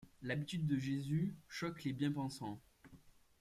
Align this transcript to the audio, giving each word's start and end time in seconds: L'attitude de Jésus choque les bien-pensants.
L'attitude 0.23 0.65
de 0.65 0.79
Jésus 0.79 1.35
choque 1.47 1.83
les 1.83 1.93
bien-pensants. 1.93 2.59